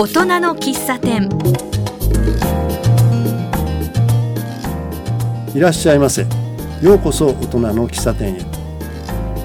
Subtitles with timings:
[0.00, 1.28] 大人の喫茶店。
[5.52, 6.24] いらっしゃいませ。
[6.80, 8.40] ようこそ大人の喫茶店へ。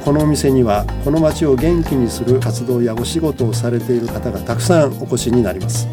[0.06, 5.88] このお店にはこの街を元気にする活動やお仕事をされている方がたくさんお越しになります。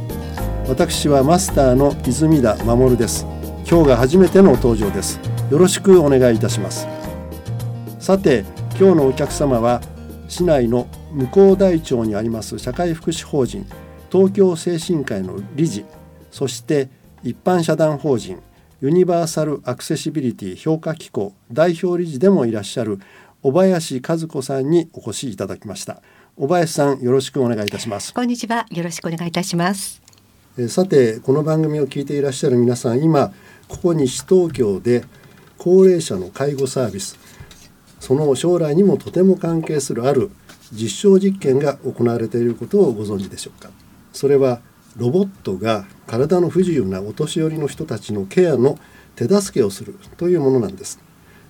[0.68, 3.24] 私はマスターの泉田守です。
[3.66, 5.18] 今日が初めての登場です。
[5.50, 6.86] よろしくお願いいたします。
[7.98, 8.44] さて
[8.78, 9.80] 今日のお客様は
[10.28, 13.66] 市内の向こう大町にあります社会福祉法人
[14.10, 15.84] 東京精神科医の理事
[16.30, 16.88] そして
[17.22, 18.40] 一般社団法人
[18.80, 22.98] ユニバーサル・アクセシビリティ評価機構代表理事でもいらっしゃる
[23.42, 26.02] 小林和子さんにお越しいただきました。
[26.36, 28.12] 小林さんよろしくお願いいたします。
[28.14, 28.66] こんにちは。
[28.70, 30.02] よろしくお願いいたします。
[30.58, 33.32] えさてこの番組を聞いていらっしゃる皆さん今
[33.68, 35.04] ここ西東京で
[35.58, 37.18] 高齢者の介護サービス
[37.98, 40.30] その将来にもとても関係するある
[40.72, 43.70] 実証実験が行われていることをご存知でしょうか？
[44.12, 44.60] それは
[44.96, 48.78] ロボットが体の不自由なお年寄りの人たちのケアの
[49.16, 51.00] 手助けをするというものなんです。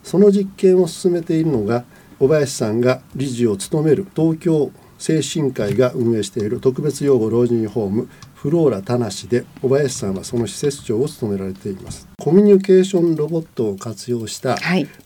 [0.03, 1.85] その実験を進めているのが
[2.19, 8.09] 小林さんが理事を務める東京精神科医が運営している特別養護老人ホーム
[8.41, 12.09] フローラ田無で小林さんはその施設長を務められています。
[12.19, 14.57] コミュニケーションロボットを活用した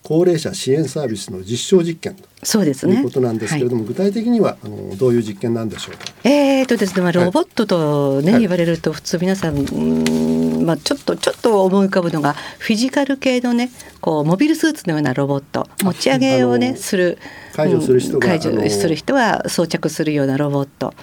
[0.05, 2.95] 高齢者支援サービスの実証実験そうですね。
[2.95, 6.05] ということなんですけれども、はい、具体的にはあのどういう実験なんでしょうか？
[6.23, 13.69] えーとですね、まあ、ロボットとね、はい、言われると普通皆さん、うんまあ、ちょっとちょっと思い浮かぶのがフィジカル系のね
[14.01, 15.69] こうモビルスーツのようなロボット。
[15.83, 17.19] 持ち上げをねする。
[17.53, 20.95] 解除する人が、解除する人は装着するようなロボット。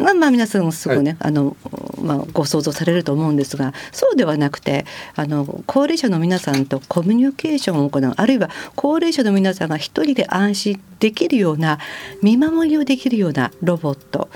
[0.00, 1.56] が、まあ、皆さんすごいね、はい、あの
[2.02, 4.84] まあ、ご想像されると思うんですがそうではなくて
[5.16, 11.78] あの高齢者の皆さんとコミュニケーションを行うあるいは高齢者の皆さんが一人で安心できるような
[12.22, 14.28] 見守りをできるようなロボット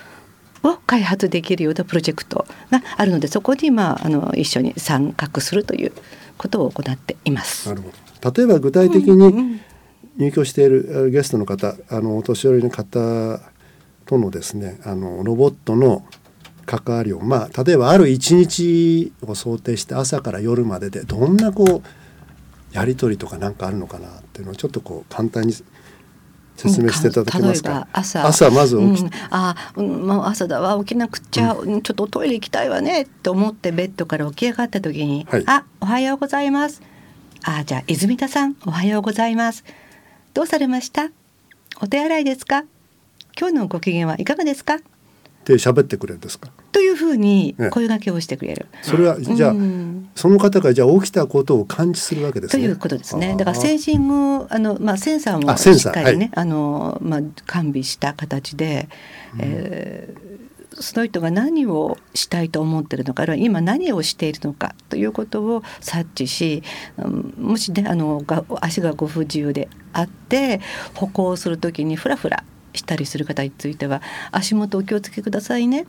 [0.62, 5.92] を開発できるようなプロジェクトがあるのでそこに、まあ、あの一緒に参画するという
[6.36, 7.68] ことを行っています。
[7.68, 8.32] なるほど。
[8.32, 9.60] 例えば具体的に
[10.16, 13.40] 入居しているゲストの方あのお年寄りの方
[14.08, 16.04] とのですねあのロボットの
[16.64, 25.52] 関わりをまあ例えばある一日を想定して朝から夜まででどんなこうやり取りとか何かあるのかなっていうのをちょっとこう簡単に
[26.56, 27.86] 説明していただけますか？
[27.92, 36.82] 朝朝まず起き、うん、あ、うん、もう朝だわ起きなくちゃ、うん、ちょっとトイレ行きたいわねと思ってベッドから起き上がった時に、はい、あおはようございます。
[37.44, 39.64] あじゃあ泉田さんおはようございます。
[40.34, 41.10] どうされました？
[41.80, 42.64] お手洗いですか？
[43.38, 44.74] 今日のご機嫌はいかがですか？
[44.74, 44.78] っ
[45.44, 46.50] て喋ってくれるんですか？
[46.72, 52.62] というふうに声掛けをしてくれる、ね、それはじゃあ、うん、その方がじゃあ起きたことを感知するわけですね。
[52.64, 53.36] ということですね。
[53.38, 58.88] だからセンシングあの、まあ、センサーもしっかりね、はい、あのまあ、完備した形で、
[59.34, 66.62] うん、えー、その人が何をしたいと思ってるのかあるいは今何をしているのかということを察知し、
[66.98, 68.22] うん、もしねあの
[68.60, 70.60] 足がご不自由であって
[70.94, 72.44] 歩行する時にフラフラ
[72.78, 74.00] したりする方については
[74.32, 75.86] 足元お気をつけくださいね。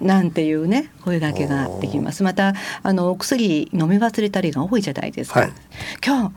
[0.00, 2.22] なんていうね声がけができます。
[2.22, 5.52] またあのお薬飲み忘れたりが多いじゃないですか、はい、
[6.06, 6.34] 今日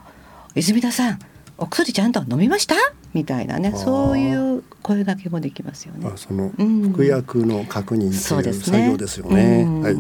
[0.56, 1.20] 泉田さん
[1.58, 2.76] お薬ちゃんと飲みました？
[3.14, 6.10] みたいなねそういう声がけもできますよね。
[6.16, 6.52] その
[6.92, 9.96] 服薬の確認という作業ですよね、ねはい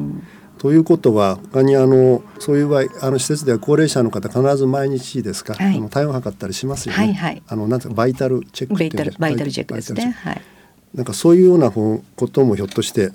[0.61, 6.99] ということは他にあのそういう場合あの施設では高齢者の方必ず毎日ですか、はい、あの体温測ったりしますよね。
[6.99, 10.11] はいはい、あのなんてバイタルチェックバイタルバイタルチェックですね。
[10.11, 10.41] はい。
[10.93, 13.11] なんかそういうようなこともひょっとして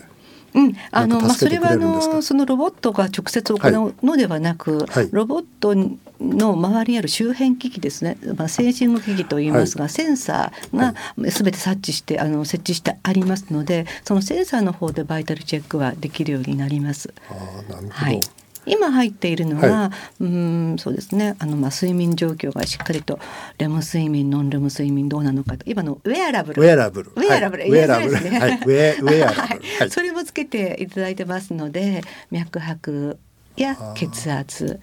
[0.55, 5.75] うん、あのまあそれはあのそのロボットが直接行うのではなく、はい、ロボット
[6.21, 10.95] の周りにある周辺機器ですね、まあ、センシング機器といいますが、はい、センサーが
[11.31, 17.13] すべて察知してあの設置してありますのでそのセンサーの方でバイタルチェックはできるようになります。
[17.31, 17.35] あ
[17.71, 18.21] なるほど、はい
[18.67, 19.91] 今入っているのは、は
[20.21, 21.37] い、うんそうですね。
[21.39, 23.19] あのまあ睡眠状況がしっかりと
[23.59, 25.65] レム睡眠ノンレム睡眠どうなのかと。
[25.67, 26.63] 今のウェアラブル。
[26.63, 27.13] ウェアラブル。
[27.13, 33.19] ウェアラブル、ウェアラブル、はい、ウェウェアラブル、はい、それもつけていただいてますので脈拍
[33.57, 34.81] や血圧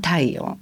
[0.00, 0.58] 体温、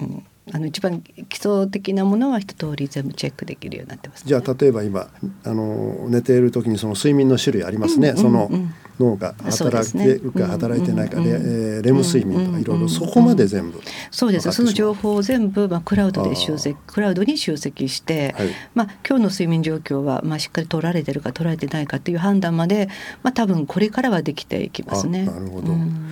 [0.00, 5.08] うんあの一番基礎的なものは一通り全部チェックできるようになってます、ね、じゃあ例えば今
[5.44, 8.50] あの寝ている時にその睡眠の種類ありますね、うんうんうん、その
[8.98, 14.50] 脳が働いてるか働いてないか、ね、レレム睡眠とかいろいろそこまで全部そうです。
[14.52, 22.88] その情報を全部、まあ、クラウドで集積クラウドに集積して、はい、まあ、今日の睡眠状況は、まあ、しっかり取られてるか取られてないかという判断まで、
[23.22, 25.26] まあ、多分これからはできていきますね。
[25.26, 26.05] なるほど、うん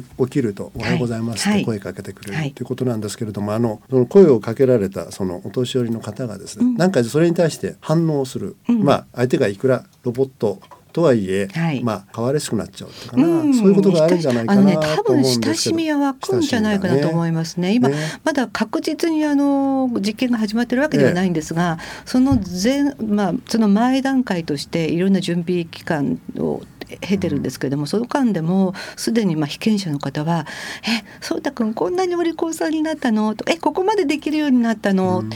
[0.00, 2.64] 起きると「おはようございます」って声かけてくれるとい。
[2.64, 10.60] うことなんですけれども、あのその声をかけられたそのお年寄りの方がですね、なんかそれに対して反応する、まあ相手がいくらロボット
[10.92, 17.74] とはいえ、はい、まあ変われしくなっちゃうっていうかな、うん、そういうことがあるんじゃないかなね、多分親しみは湧くんじゃないかなと思いますね。
[17.74, 30.46] 今、ね、まだ確実にあの実験が始まってるわけではないんですが、その前まあその前段階としていろんな準備期間を経てるんですけれども、その間でもすでにまあ被験者の方は
[30.86, 35.30] 「えそうたくんこんなにお利口さんになったの?」と「えここまでできるようになったの?」うん、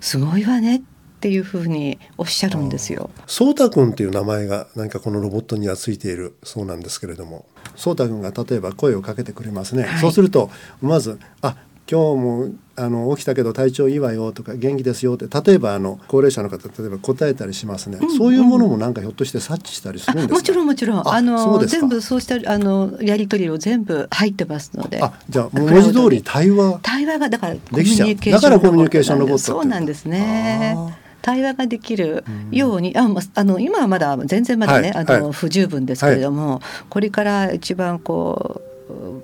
[0.00, 0.76] すごいわね」
[1.18, 3.10] っていうふうにおっしゃるんですよ。
[3.26, 7.44] そうたくんっていう名前が何かこのロボットにはついているそうなんですけれども、
[7.74, 9.82] そうたくんが例えば声をかけてくれますね。
[9.82, 10.48] はい、そうすると
[10.80, 11.56] まずあ
[11.90, 21.08] 今日もあの起きたけど体調いいわよとか元気ですよって例えばあの高齢者の方例えば答えたりしますね、うんうん、そういうものもなんかひょっとして察知したりするんですもちろんもちろん。
[21.08, 25.02] あの全部そうしたあのやり取りを全部入ってますので。
[25.02, 28.40] あじゃあ文字通り対話対話がだからコミュニケーションだ。
[28.40, 30.76] からコミュニケーションロボットそうなんですね。
[31.22, 38.68] 対話ができるように、ああの今はまだ全然まだね、はい、あの、はい、不十分ですけれども、はい、これから一番こう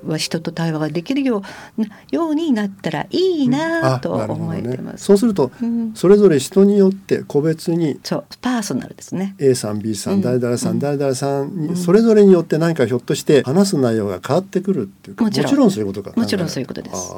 [0.07, 1.43] は人と対話ができるよ
[1.79, 9.35] うようになったらいいなと思えてます、ね、そうすると、うん、それぞれ人によって個別にそうパーソナルですね。
[9.39, 15.71] A さん B さん、誰々さん、誰々さんに、それぞれによって何かひょっとして話す内容が変わってくるっていうかもちろん。
[15.71, 16.13] そういうことか。
[16.17, 17.15] もちろんそういうことです。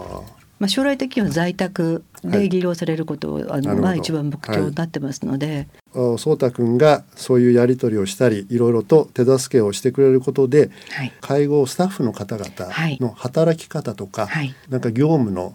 [0.58, 12.50] まあ、将来的には在宅で利用されることを、はい、あのまあ一番目標になってますので、はい、そうたくんがそういうやり取りをしたりいろいろと手助けをしてくれることで、はい、介護スタッフの方々
[13.00, 15.55] の働き方とか、はい、なんか業務の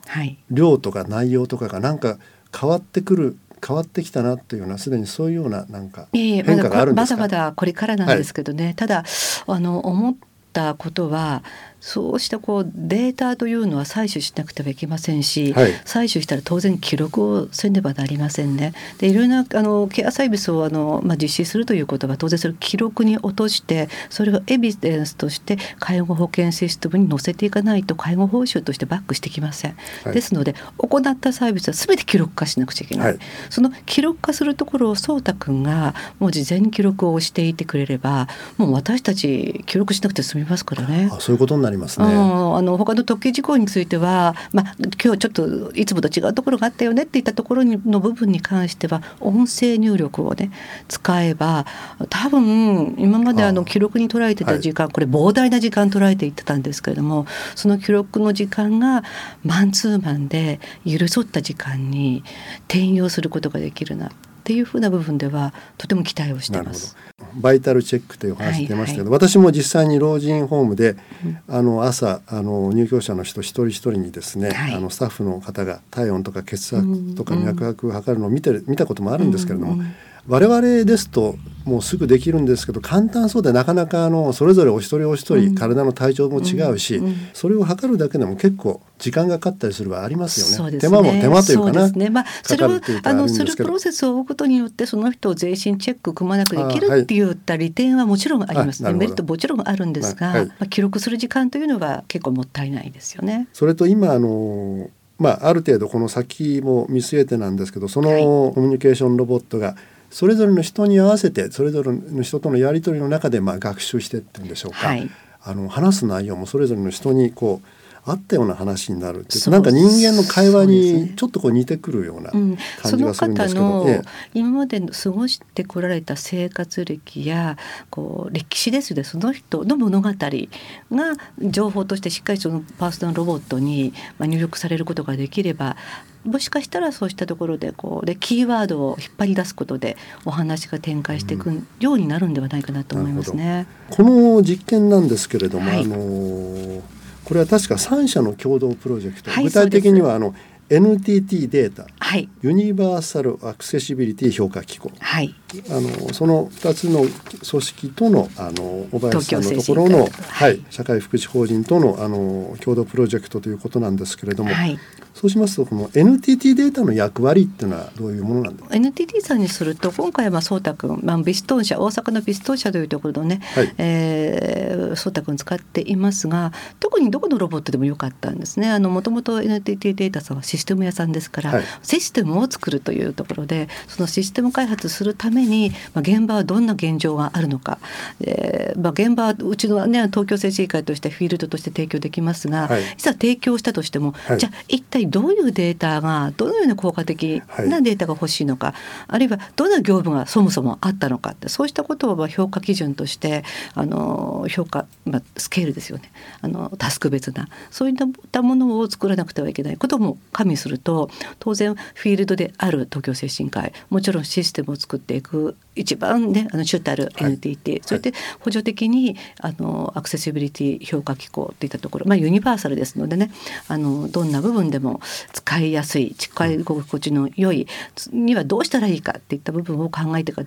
[0.51, 2.18] 量とか内容とかがなんか
[2.57, 9.04] 変わってくる変わってきたなというようなすでにそういうようななんか変化があるんですか、まだまだこれからなんですけどね、ただ
[9.47, 10.15] あの思っ
[10.51, 11.44] たことは
[11.81, 18.74] そうしたこうデータというのは採取しなくてはいけませんし、はい、採取したら当然記録をせねばなりませんね。
[19.00, 29.75] でいろんなあのケアサービスをあの、まあ、実施するということは当然それを記録に落としてそれをエビデンスとして介護保険システムに載せていかないと介護報酬としてバックしてきません。
[30.04, 33.07] はい、ですので行ったサービスは全て記録化しなくちゃいけない。
[33.07, 33.19] はい、
[33.50, 41.10] その記録化するところを颯太君がもう事前に記録をしていてくれればもう私たち記録しなくて済みますからね。
[41.12, 42.06] あそういうことになりますね。
[42.06, 50.51] あの他の特許事項については、まあ、今日ちょっといつもと違うところがあったよねっていったところの部分に関しては音声入力をね
[50.88, 51.65] 使えば
[52.09, 57.25] 多分今まであの記録に捉えてた時間、はい、これ膨大な時間捉えていってたんですけれども
[57.56, 59.03] その記録の時間が
[59.44, 62.23] マンツーマンで許そった時間に
[62.68, 64.12] 転用することができるなっ
[64.44, 66.97] ていうふうな部分ではとても期待をしてます。
[67.36, 70.95] バイタルチェックというお話出ましたけど、はいはい、私も実際に老人ホームで、
[71.25, 79.95] うん、あの朝あの入居者の人一人一人にですね、はい、あのスタッフの方が体温とか血圧とか脈拍を測るのを見て見たこともあるんですけれども、うんうん
[80.27, 81.35] 我々ですと
[81.65, 87.01] もうすぐできるんですけど簡単そうでなかなかあのそれぞれお一人お一人体の体調も違うし、
[87.33, 90.73] それを測るだけでも結構時間がかかったりするはありますよね。
[90.73, 90.77] ね。
[90.79, 91.89] 手間も手間というかな。
[91.89, 98.94] ね、まあそれをあのするプロセスを追うことによってその人を全身チェックくまなくできるっていった利点はもちろんありますね。
[98.94, 103.47] メリットもちろんあるんですが、はい、まあ記録する時間というのは結構もったいないですよね。
[103.53, 104.89] それと今あの
[105.19, 109.75] まあ、ある程度この先も見据えてなんですけどそのコミュニケーションロボットが
[110.11, 115.09] それぞれの人に合わせてそれぞれの人とのやり取りの中でまあ学習してっていうんでしょうか、はい、
[115.44, 117.68] あの話す内容もそれぞれの人にこう
[118.04, 122.58] あったような話になるっていうなんか人間の会話にちょっとこう似てくるような感
[122.98, 124.02] じがするんですけど、うん、
[124.34, 127.58] 今まで過ごしてこられた生活歴や
[127.92, 129.04] こう歴史ですね。
[129.04, 135.78] その人の物語が情報としてしっかりそのパーソナルロボットに入力されることができれば
[136.24, 143.66] もしかしたらそうしたところでこうでキーワードを引っ張り出すことでお話が展開していくようになるんではないかなと思いますね。
[143.90, 146.81] この実験なんですけれども、はい、あの
[147.25, 150.35] これは確か3社の共同プロジェクト、はい、具体的にはあの
[150.71, 155.35] NTT データ、はい、ユニバーサルアクセシビリティ評価機構、はい、
[155.69, 164.80] あのその2つの組織とのあの小林さんのところの、はい、社会福祉法人とのあの共同プロジェクトということなんですけれども、はい、
[165.21, 178.80] そうしますとこの NTT データの役割っていうのはどういうものなんで NTT さんにすると今回は颯太君、まあ、ビストン社大阪のビストン社というところのね、はい、えー、颯太君使っていますが特にどこのロボットでもよかったんですね。
[178.80, 187.78] もともと NTT データさんはシステム屋さんですから、はい、システムを作るというところでそのシステム開発するために、まあ、現場はどんな現状があるのか、
[188.21, 198.75] えーまあ、現場はうちの、ね、東京政治委員会としてフィールドとして提供できますが、はい、いざ提供したとしても、じゃあ一体どういうデータがどのような効果的なデータが欲しいのか、はい、
[199.09, 203.44] あるいはどんな業務がそもそもあったのかってそうしたことを評価基準として
[203.75, 206.11] あの評価、まあ、スケールですよね。
[206.41, 207.95] あのタスク別なそういっ
[208.31, 209.77] たものを作らなくてはいけない。
[209.77, 223.31] ことも加味すると当然フィールドである東京精神科医もちろんシステムを作っていく一番ねあの主たる NTT、はい、それで補助的にあのアクセシビリティ評価機構といったところ、まあ、ユニバーサルですのでね
[223.68, 225.01] あのどんな部分でも
[225.34, 227.68] 使いやすい使い心地の良い
[228.12, 230.44] にはどうしたらいいかっていった部分を考えて考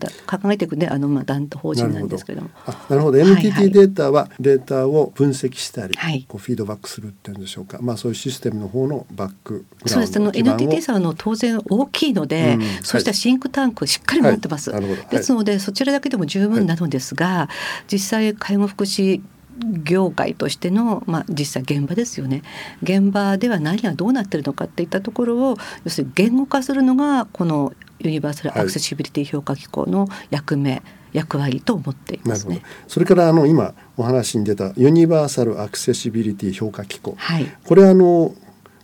[0.53, 2.51] えていくねあのまあ団法人なんですけれども。
[2.89, 3.19] なるほど。
[3.19, 10.17] NTT データはデータを分析したり、はい、こうフィードバックするっていうんでしょうか、まあ、そういうシステムの方のバックそうです。
[10.17, 14.71] あの NTT さんの当然大きいので、うん、そうしたシンクタンクしっかり持ってます。
[14.71, 17.49] はい、ですので、そちらだけでも十分なのですが、
[17.91, 19.21] 実際介護福祉
[19.59, 22.43] 業界としての、まあ、実際現場ですよね。
[22.83, 30.83] 現場では何がどうなってるのかっていったところを要するに言語化するのがこのユニバーサル・アクセシビリティ評価機構の役目、はい、
[31.13, 32.63] 役割と思っていますね。
[32.89, 38.35] それからあの今お話に出たユニバーサル・アクセシビリティ評価機構、はい、これあの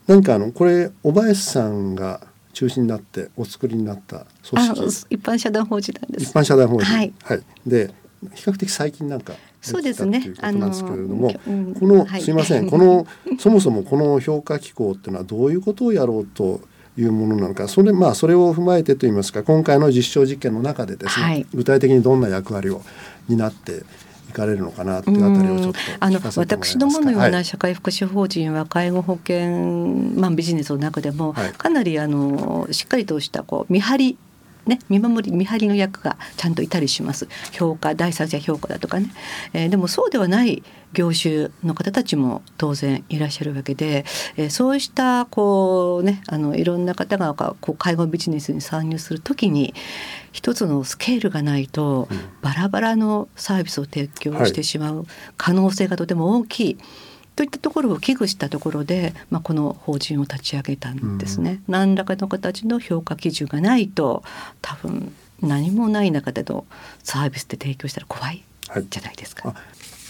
[0.07, 2.21] なんかあのこれ小林さんが
[2.53, 5.07] 中心になってお作りになった組織。
[5.11, 6.31] 一般社団法人なんです。
[6.31, 6.85] 一般社団法人。
[6.85, 7.91] はい、はい、で
[8.35, 10.33] 比較的最近なんかそうですね。
[10.41, 13.07] あのですけれども、うん、この、はい、すいません、この
[13.39, 16.61] そもそもこの評価機構っていうのはどういうことをやろうと
[16.97, 22.83] いうものなのか、それまあそれを踏まえてといいますか、今回の実証実験の中でですね、はい、具体的にどんな役割を
[23.29, 23.83] 担って
[24.31, 29.51] いかれるのかなっていうあたりをちょっとあの私どものような社会福祉法人は介護保険、
[30.17, 34.19] まあ、ビジネスの中でもかなりあのしっかりとしたこう見張り
[34.67, 37.29] ね、見守り見張りの役がちゃんといたりします。
[37.53, 39.11] 評価第三者評価だとかね、
[39.53, 40.63] えー、でもそうではない
[40.93, 44.05] 業種の方たちも当然いらっしゃるわけで、
[44.37, 49.75] えー、そうしたこうねあのいろんな方がこう介護ビジネスに参入する時に
[50.33, 52.09] 一つのスケールがないと
[52.43, 56.75] バラバラのサービスを提供してしまう可能性がとても大きい。
[56.77, 57.10] はい
[57.41, 61.53] といったところを危惧したところで、まあ、この法人を立ち上げたんですね。
[61.53, 64.23] うん、何らかの形の評価基準がないと
[64.61, 66.67] 多分何もない中での
[67.03, 68.45] サービスで提供したら怖い
[68.91, 69.49] じゃないですか。
[69.49, 69.57] はい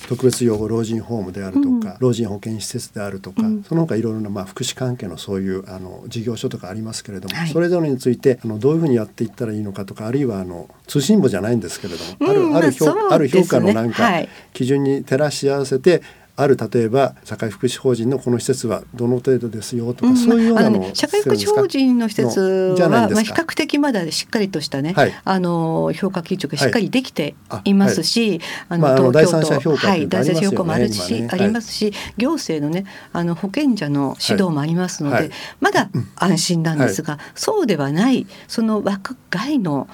[0.08, 14.10] 特別養護老人ホームであるとか、うん、老人保健施設であるとか、うん、その他いろいろなまあ福祉関係のそういうあの事業所とかありますけれども、はい、それぞれについてあのどういうふうにやっていったらいいのかとかあるいはあの通信簿じゃないんですけれども、あるある評、ある評価のなんか
[14.52, 16.02] 基準に照らし合わせて
[16.40, 35.30] ある例えば社会福祉法人のこの施設はどの程度ですよとか、うん、そういうようなの、ね、社会福祉法人の施設はまあ比較的まだしっかりとしたね、はい、あの評価基準がしっかりできていますし、はい、あの、東京都、はい、第三者評価もあるし、ね、ありますし、行政のねあの保険者の指導もありますので、
[35.60, 39.88] まだ安心なんですが、そうではないその枠外の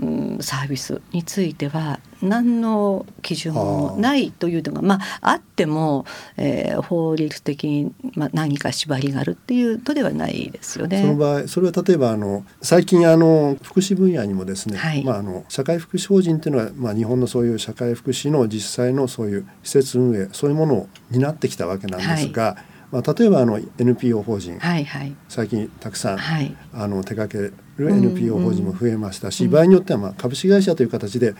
[0.00, 6.04] うん、サービスについては何の基準もないというのがまああっても、
[6.36, 11.00] えー、法律的に、まあ、何か縛りがあるっていうとではないですよね。
[11.00, 22.42] その場合それは例えばあの最近あの福祉分野にもですね、はい、まあ、あの社会福祉法人っていうのは、まあ、日本のそういう社会福祉の実際のそういう施設運営そういうものを担ってきたわけなんですが。
[22.42, 29.46] はいまあ、例えばあの NPO 法人、はいはい、最近たくさん、はい、あの手掛ける NPO 法人も増えましたし、うん。
[29.48, 31.38] うん、場合によってはまあ株式会社という形でこ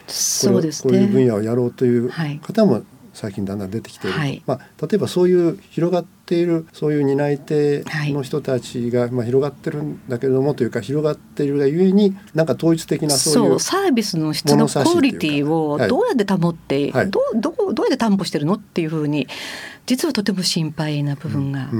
[0.60, 2.10] れ、ね、こういう分野をやろうという
[2.40, 2.82] 方も
[3.16, 7.82] 最近だんだん出てきている、はい、まあ、例えばそういう広がっているそういう担い手
[8.12, 19.26] の人たちが、まあ、広がってるんだけれどもというか広がっているがゆえになんか統一的なそういうサービスの質のクオリティをどうやって保って、はい、どどどうやって担保してるのっていうふうに
[19.86, 21.70] 実はとても心配な部分が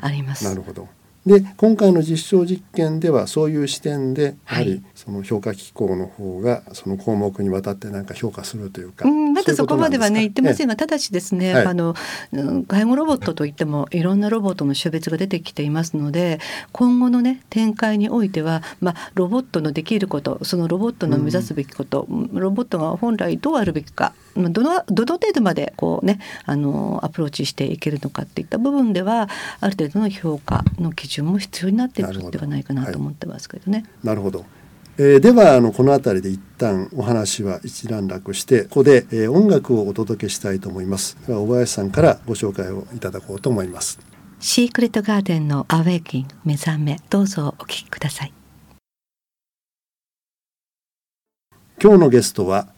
[0.00, 0.44] あります。
[0.44, 0.88] なるほど
[1.26, 11.94] で今回の実証実験ではそういう視点でやはりその評価機構の方がその項目にわたってなんか評価するというか、うん、まだそこまではね言ってませんが、ただしですね、はい、あの
[12.66, 16.40] 介護ロボットといってもいろんなロボットの種別が出てきていますので
[16.72, 29.28] 今後のね展開においては、まあ、ロボットのできることそのロボットの目指すべきこと、うん、ロボットが本来どうあるべきかどのどの程度までこうねあのアプローチしていけるのかっていった部分では
[29.60, 33.84] ある程度の評価の基準も必要になってくるのではないかなと思ってますけどね。
[34.04, 34.44] なるほど、
[34.98, 41.16] えー、ではあのこの辺りで一旦お話は一段落してここで、えー、音楽をお届けしたいと思います。
[41.26, 43.98] では小林さんからご紹介をいただこうと思います。
[44.38, 48.32] シークレットガーデンのアウェイキン目覚めどうぞお聞きください。
[51.82, 52.68] 今日のゲストは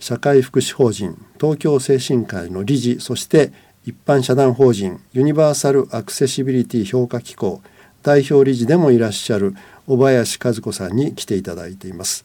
[0.00, 3.52] 社会福祉法人東京精神科医の理事そして
[3.84, 7.62] 一般社団法人ユニバーサル・アクセシビリティ評価機構
[8.02, 9.54] 代表理事でもいらっしゃる
[9.86, 12.24] 小林和子さんに来ていただいています。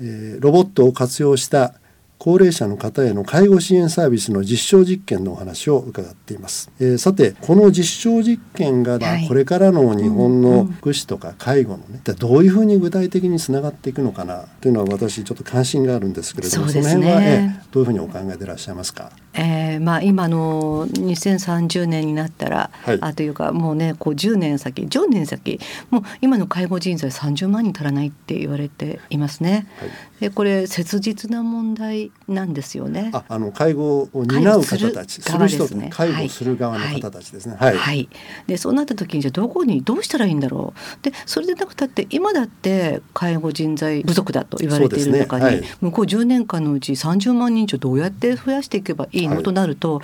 [0.00, 1.74] えー、ロボットを活用した
[2.20, 19.10] 高齢者の方への介護支援サービスの実証実験のお話を伺っています、えー、さてこの実証実験が、はい、これからの日本の福祉とか介護のね、うん、どういうふうに具体的につながっていくのかなというのは私ちょっと関心があるんですけれどもそ、ね,、の辺は、えー、どういうふうにお考えでいらっしゃいますか？
[19.32, 29.68] えーまあ、今の2030年になったら、はい、あというかもうねこう10年先10年先もう今の介護人材30万人足らないって言われていますね。
[29.78, 33.10] はい、でこれ切実な問題なんですよね。
[33.12, 35.20] ああの介護を担う方たち。
[35.20, 37.56] する人ね介護する側の方たちですね。
[37.58, 38.08] はい、はい、
[38.46, 41.04] でそうなった時にじゃあどこにどうしたらいいんだろう。
[41.04, 50.00] でそれでなくたって今だって介護人材不足だと言われている中に、ねはい、向こう10年間のうち30万人以上どうやって増やしていけばいいのとなると、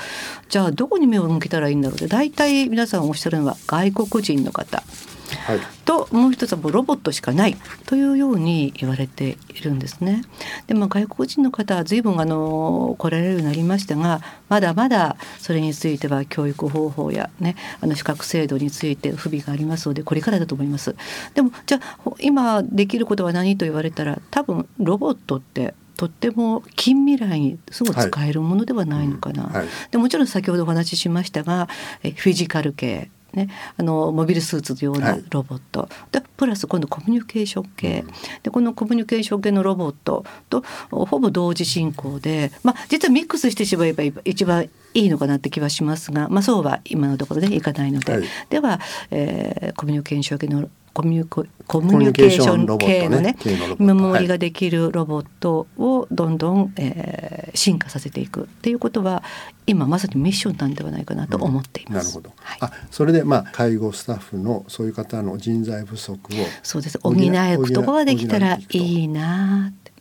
[0.48, 1.96] じゃあどこに目を向けたらいいんだろう。
[1.96, 4.82] って大体皆さんおっしゃるのは外国人の方。
[5.36, 7.56] はい、ともう一つはもうロボットしかない。
[7.86, 10.22] というように言われているんですね。
[10.66, 20.94] でまあ、外国人の方は随分あの来られるようになりましたがまだまだそれについては教育方法や、ね、あの資格制度について不備がありますのでこれからだと思います。
[21.34, 29.56] でもじゃあ今できることは何と言われたら多分ロボットってとっても近未来にすぐ使えるものではないのかな、はいうん。
[29.60, 31.68] はい、でもちろん先ほどお話ししましたが
[32.02, 38.10] えフィジカル系ね、あのモビルスーツのようなロボット、はい、でプラス今度コミュニケーション系、うん、
[38.42, 44.64] でこのコミュニケーション系のロボットとほぼ同時進行で、まあ、実はミックスしてしまえば一番
[44.94, 53.36] いいのかなって気はしますが、まあ、そうは今のところで、ね、いかないので、はい、では、えー、コミュニケーション系のコミュコミュニケーション系のね
[53.78, 59.22] 見守りができるロボットをどんどん、えー、進化させていくっていうことは
[59.66, 62.16] 今まさにミッションなんではないかなと思っています。
[62.16, 62.42] うん、なるほど。
[62.42, 66.18] はい、あそれでまあ介護スタッフのそういう方の人材不足を
[66.62, 69.92] そうです補えことができたらいいなって。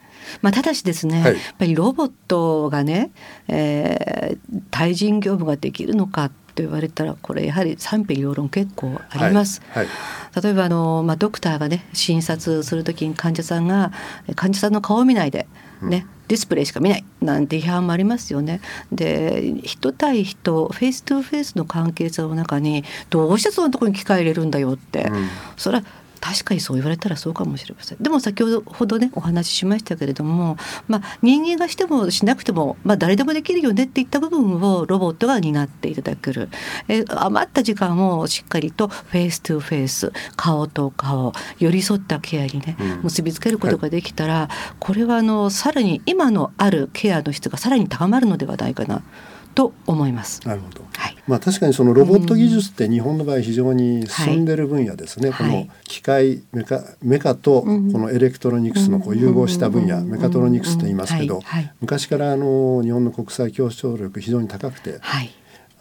[0.41, 3.11] まあ、ただしですね、はい、やっぱりロボットがね、
[3.47, 9.61] えー、対人業務ができるのかと言われたらこれやはり賛否両論結構あります。
[9.71, 9.91] はいは
[10.39, 13.91] い、例えばあの、まあ、ドクターがね診察する時に患者さんが
[14.35, 15.47] 患者さんの顔を見ないで
[15.81, 18.61] ね、うん、ディスプレイしか見ないなんて批判もありますよね。
[18.91, 25.83] で人対人 face to face の関係性の中にどうしてそんなところに機械入れるんだよって、うん、それは
[26.21, 27.97] 確かにそう言われたらそうかもしれません。
[28.01, 36.49] でも先ほどねお話ししましたけれども、まあ、人間がしてもしなくても、まあ、誰でもできるよねっていった部分をロボットが担っていただける。
[36.87, 49.03] え余った時間をしっかりと face to face 顔と顔寄り添ったケアにね、結びつけることができたら、はい、これはあのさらに今のあるケアの質がさらに高まるのではないかな
[49.55, 50.45] と思います。
[50.45, 50.85] なるほど。
[50.97, 51.17] はい。
[51.27, 55.31] まあ確かにそのロボット技術って日本の場合非常に進んでる分野ですね。
[55.31, 61.41] はい、この機械メカメカとこのエレクトロニクスのこう融合した分野、メカトロニクスと言いますけど、
[61.79, 64.97] 昔からあの日本の国際競争力非常に高くて。
[64.99, 65.33] はい。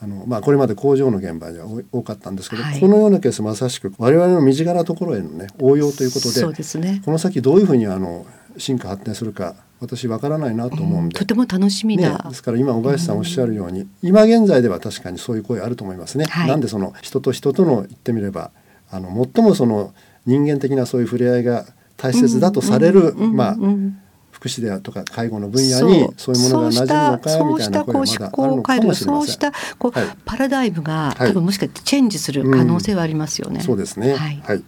[0.03, 8.27] あのまあ、これまで工場の現場では多かったんですけど、はい、このようなケースまさしく我々の身近なところへの、ね、応用ということでそうです、ね、この先どういうふうにあの
[8.59, 16.25] 進化発展するか私わからないなと思うんで、とても楽しみな、ね、ですから今小林さんおっしゃるように、今現在では確かにそういう声あると思いますね。
[16.27, 18.51] はい、なんでその人と人との言ってみれば
[18.91, 19.93] あの最もその
[20.27, 23.57] 人間的なそういう触れ合いが大切だとされる、まあ
[24.31, 29.07] 福祉であるとか介護の分野にそういうものが馴染むのかみたいな声があるのかもしれません。
[29.07, 33.57] そうしたこう、はい、パラダイムが、多分もしかしてチェンジする可能性はありますよね。
[33.57, 34.15] うん、そうですね。
[34.15, 34.43] はい。
[34.45, 34.63] はい、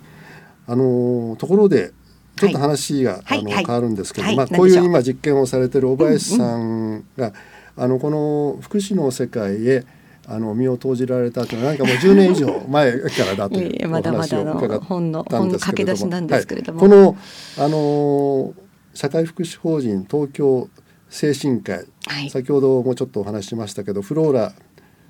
[0.66, 1.92] あのところで
[2.36, 7.32] ちょっと話が、はい、あの、はい、変わるんですけど、まあ、こういう今実験をされてる小林さんが、
[7.76, 9.84] あのこの福祉の世界へ
[10.28, 17.16] あの身を投じられたというのは何かもう10年以上前からだという お話を伺ったんですけれども、はい、この
[17.58, 18.54] あの
[18.94, 20.68] 社会福祉法人東京
[21.08, 21.76] 精神科
[22.24, 24.52] 医、先ほどもちょっとお話ししましたけどフローラ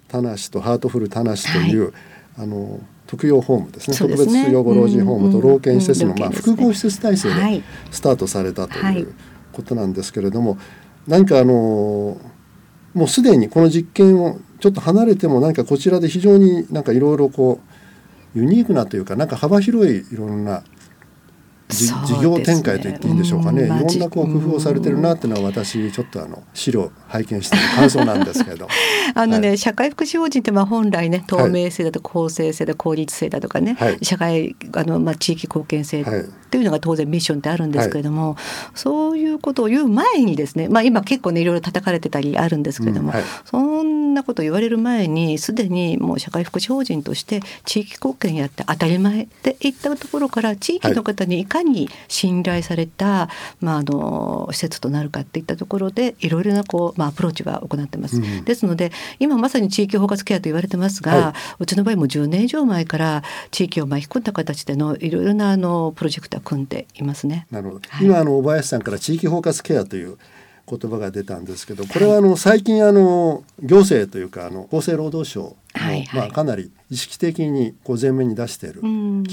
[0.08, 1.92] 田無とハートフル田無という、
[2.36, 9.14] あの特養ホームですね、ね、特別養護老人ホームと老健施設の、まあ、複合施設体制でスタートされたという
[9.52, 10.60] ことなんですけれども、はい、
[11.08, 12.18] 何かあの
[12.94, 17.60] もうすでにこの実験をちょっと離れても何かこちらで非常になんかいろいろこ
[18.34, 20.62] うユニークなというかなんか幅広いいろんな
[21.68, 28.68] 事業展開と言っていいんでしょうかね、ねいろんなこう工夫をされてるなっていうのは私ちょっとあの資料拝見して感想なんですけど。
[29.14, 36.04] あのね、はい、社会福祉法人ってまあ本来ね透明性だと公正性だ効率性だとかね、はい、社会あのまあ地域貢献性っ
[36.50, 38.36] ていうのが当然ミッションってあるんですけれども、はい、
[38.74, 58.16] そういうことを言う前にですねまあ今結構ねいろいろ叩かれてたりあるんですけれども、うん、そんなこと言われる前にすでにもう社会福祉法人として地域貢献やって当たり前っていったところから地域の方にいかに信頼された、はい、まあ、あの施設となるかっていったところでいろいろなこう、まあ、アプローチは行ってます。
[58.16, 67.46] うん、ですので今まさに地域包括ケアと言われてますが、はい、うちの場合も10年以上前から地域を巻き込んだ形でのいろいろなあのプロジェクトは組んでいますね。
[67.50, 70.16] なるほど、はい、今あの小林さんから地域包括ケアという
[70.68, 75.56] 言葉が出たんですけどこれはあの最近あの行政というかあの厚生労働省
[75.86, 78.86] はいはい、まあ、かなり意識的にこう前面に出しているキ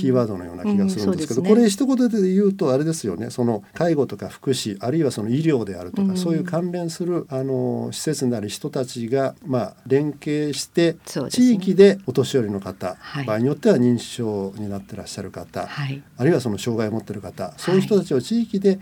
[0.08, 3.30] ーワードのような気がするんですけど、うんうんね、これ一言で言うとあれですよね。
[3.30, 10.96] その介護とか福祉あるいはその医療であるとか、うん、そういう関連するあの施設なり人たちが、まあ、連携して
[11.30, 18.80] 地域でお年寄りの方、ね、場合によっては認知症になってらっしゃる方、はい、あるいはその障害を持ってる方そういう人たちを地域で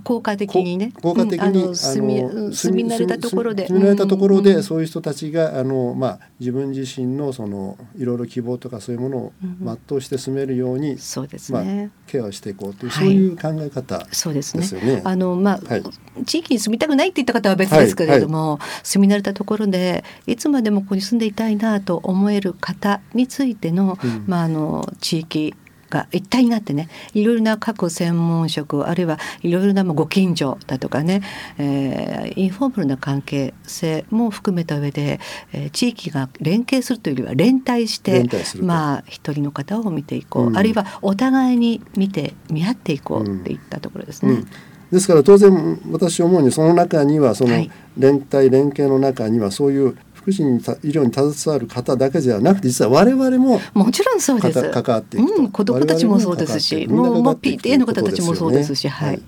[0.00, 0.92] 効果的にね。
[1.02, 3.66] 効果的に、うん、住み住み慣れたところで。
[3.66, 15.02] 住み慣れたところで、そういう人たちがあの、まあ、自分自身のそのいろいろ希望とかそういうものを全うして進めるように、そうですね、まあ、ケアをしていこうという、そういう考え方、ですね。
[15.04, 15.82] あのまあ、はい、
[16.24, 25.54] 地域に住みたくないって言った方は別ですけれども、はいはい、住み慣れたところでいつまでもここに住んでいたいなと思える方についての、うん、まああの地域
[25.92, 31.22] が一体になってねいろいろな各専門職あるいはいろいろなご近所だとかね、
[31.58, 35.20] えー、インフォーマルな関係性も含めた上で、
[35.52, 38.26] えー、地域が連携するというよりは連帯して
[38.60, 44.32] まあ一人の方を見ていこう、うん、あるいはお互いに見て見合っていこうっていったところですね。
[44.32, 44.38] うん。
[44.38, 44.48] うん
[44.92, 54.70] ですから当然私思うにその中にはその連帯連携の中にはそういう福祉に医療に携わる方だけではなくて実は我々ももちろんそうです。
[54.70, 59.22] 関わっていくと、うん、子どもたちもそうですしもうもう PTA の方たちもそうですし、はい、はい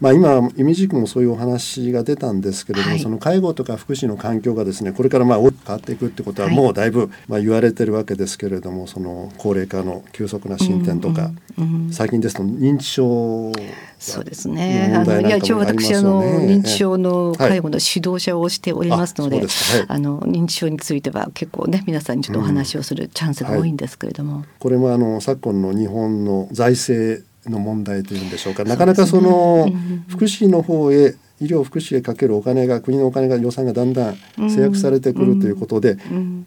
[0.00, 13.52] まあ、今イミジクもそういうお話が出たんですけれども、はい、その介護とか福祉の環境がですねこれからまあ変わっていくってことはもうだいぶまあ言われてるわけですけれどもその高齢化の急速な進展とか、うんうん、最近ですと認知症
[13.98, 14.92] そうですね。
[14.94, 19.46] あのいや一応私あの認知症の介護の指導者をしておりますので、はい、
[19.88, 28.64] あの認知症については結構ね皆さんにちょっとお話をするチャンスが多いんですけれども、うんはい、これもあの昨今の日本の財政の問題というんでしょうか。
[28.64, 29.68] なかなかその
[30.08, 35.96] 福祉の方へ医療福祉へかけるお金が国のお金が予算がだんだん制約されてくるということで、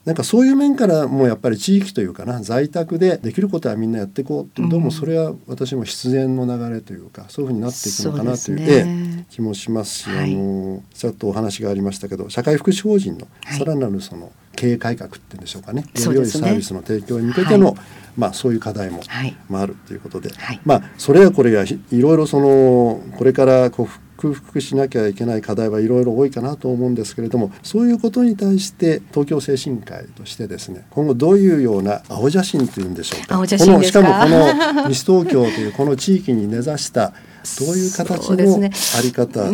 [0.05, 17.77] なんかそういう面からもやっぱり地域というかな在宅でできることはみんなやっていこうってどうもそれは私も必然の流れというかそういうふうになっていくのかなという、気もしますし、あのちょっとお話がありましたけど社会福祉法人のさらなるその経営改革っていうんでしょうかね、より良いサービスの提供に向けての、
[18.17, 19.01] まあ、そういう課題も、
[19.49, 20.31] まあ、あるということで、
[20.65, 23.87] まあ、それはこれがいろいろそのこれからこう
[24.21, 33.35] 克服しなきゃいけない課題はいろいろ多いかなと思うんですけれどもそういうことに対して東京精神科医としてですね今後どういうような青写真というんでしょうか。
[33.37, 37.13] 青写真しかもこの西東京というこの地域に根ざした
[37.59, 39.49] どういう形のあり方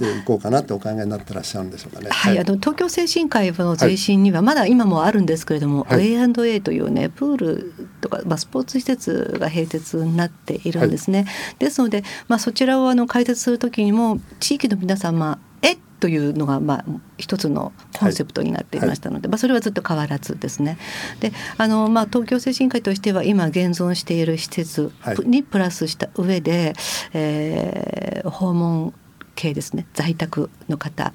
[0.00, 2.08] でいこうかなってお考えになってらっしゃるんでしょうかね。
[2.10, 11.24] はい、あの東京精神科医の前身にはまだ今もあるんですけれども、はい、A&A というねプールとか、まあ、スポーツ施設が併設になっているんですね。
[11.24, 16.84] はい、ですので、まあ、そちらをあの開設する時にも地域の皆様えというのがまあ
[17.18, 20.78] 一つのコンセプトになっていましたので、はい、まあ、それはずっと変わらずですね。
[21.20, 24.90] であの、まあ、東京精神科医としては今現存している施設
[25.24, 26.74] にプラスした上で、はい、
[27.14, 28.94] えー、訪問
[29.40, 29.86] 系ですね。
[29.94, 31.14] 在宅の方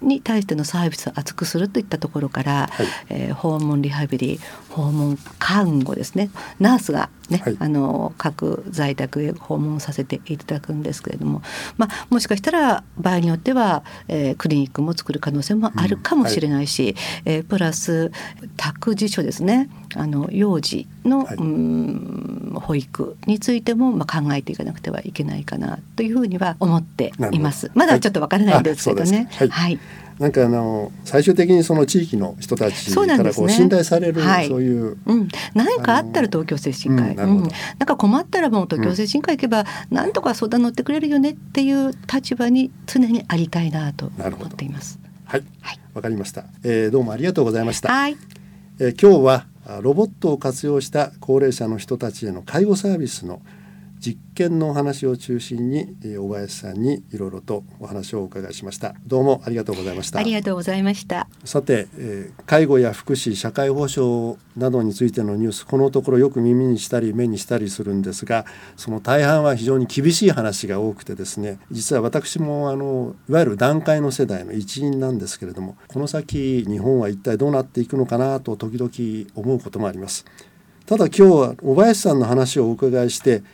[0.00, 6.30] に対してのサービスを厚くするといったところから、はい、えー、訪問リハビリ訪問看護ですね。
[6.58, 11.42] ナースがね、はい、あの各在宅へ訪問させていただくんですけれども、
[11.76, 18.12] まあ、もしかしたら場合によっては、えー、クリニックも作る可能性もあるかもしれないし、うんはい、えー、プラス
[18.56, 19.68] 託児所ですね。
[19.94, 27.70] あの幼児の、はい、うん保育についても、まあ、考えていかなくてはいけないかなというふうには思っています。
[27.74, 29.28] まだちょっとわからないんですけどね。
[29.30, 29.78] はい
[30.22, 37.48] なんかあの最終的にその地域の人たちからこう信頼されるそう、ね,、いう、うん、何かあったら東京精神科医、うん、なん。
[37.84, 45.00] か困ったらもう東京精神科医行けば何とか相談乗ってくれるよねっていう立場に常にありたいなと思っています。
[45.24, 46.90] はい、はい、わかりました、えー。
[46.92, 47.92] どうもありがとうございました。
[47.92, 48.16] はい、
[48.78, 49.46] えー、今日は
[49.80, 53.42] ロボットを活用した高齢者の人たちへの介護サービスの
[54.04, 58.96] 実験のお話を中心に小林さんにいろいろとお話をお伺いしました。
[59.06, 60.18] どうもありがとうございました。
[60.18, 61.28] ありがとうございました。
[61.44, 68.44] さて、えー、介護や福祉社会保障などについてのニュースこのところよく耳にしたり目にしたりするんですが
[68.76, 80.24] その大半は非常に厳しい話が多くてですね実は私もあのいわゆる団塊の世代の一員なんですけれどもこの先日本は一体どうなっていくのかなと時々思うこともあります。
[80.86, 83.44] ただ今日は小林さんの話をお伺いして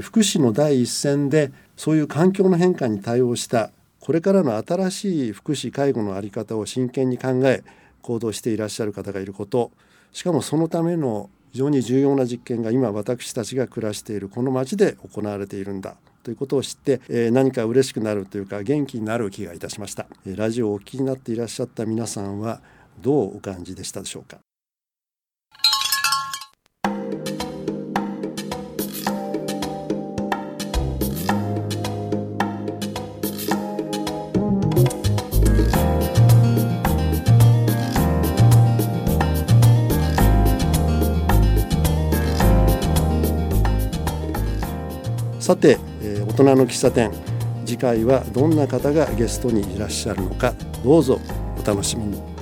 [0.00, 3.70] 福祉の第一線でそういう環境の変化に対応した
[4.00, 7.64] これからの新しい福祉介護の在り方を真剣に考え
[8.02, 9.72] 行動していらっしゃる方がいること。
[10.12, 22.60] しかもそのための非常に重要な実験が今私たちが暮らしているこの町で行われているんだということを知って、え何か嬉しくなるというか元気になる気がいたしました、えラジオをお聞きになっていらっしゃった皆さんは
[23.00, 24.45] どうお感じでしたでしょうか？
[45.46, 47.12] さて、えー、大人の喫茶店
[47.64, 51.20] 次回はどんな方がゲストにいらっしゃるのかどうぞ
[51.56, 52.35] お楽しみに。